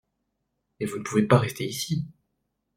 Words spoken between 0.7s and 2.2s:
Mais vous ne pouvez rester ici!